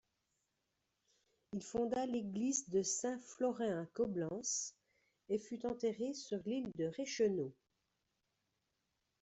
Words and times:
Il 1.53 1.61
fonda 1.61 2.07
l'église 2.07 2.67
de 2.69 2.81
Saint-Florin 2.81 3.83
à 3.83 3.85
Coblence 3.85 4.73
et 5.29 5.37
fut 5.37 5.63
enterré 5.67 6.15
sur 6.15 6.39
l'île 6.43 6.71
de 6.75 6.85
Reichenau. 6.97 7.53